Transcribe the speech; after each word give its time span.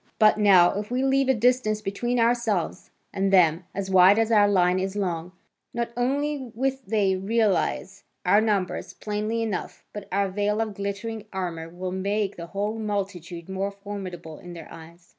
But 0.17 0.39
now, 0.39 0.71
if 0.79 0.89
we 0.89 1.03
leave 1.03 1.29
a 1.29 1.33
distance 1.35 1.79
between 1.79 2.19
ourselves 2.19 2.89
and 3.13 3.31
them 3.31 3.65
as 3.75 3.91
wide 3.91 4.17
as 4.17 4.31
our 4.31 4.47
line 4.47 4.79
is 4.79 4.95
long, 4.95 5.31
not 5.75 5.91
only 5.95 6.51
with 6.55 6.87
they 6.87 7.15
realise 7.15 8.03
our 8.25 8.41
numbers 8.41 8.93
plainly 8.93 9.43
enough, 9.43 9.85
but 9.93 10.07
our 10.11 10.27
veil 10.29 10.59
of 10.59 10.73
glittering 10.73 11.25
armour 11.31 11.69
will 11.69 11.91
make 11.91 12.35
the 12.35 12.47
whole 12.47 12.79
multitude 12.79 13.47
more 13.47 13.69
formidable 13.69 14.39
in 14.39 14.53
their 14.53 14.73
eyes. 14.73 15.09